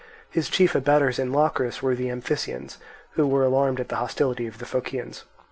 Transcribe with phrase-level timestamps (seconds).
[0.31, 2.77] His chief abettors in Locris were the Amphissians,
[3.11, 5.25] who were alarmed at the hostility of the Phocians.